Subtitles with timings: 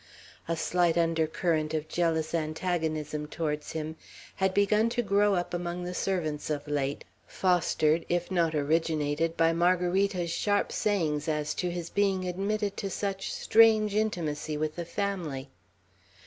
[0.47, 3.97] A slight undercurrent of jealous antagonism towards him
[4.37, 9.53] had begun to grow up among the servants of late; fostered, if not originated, by
[9.53, 15.51] Margarita's sharp sayings as to his being admitted to such strange intimacy with the family.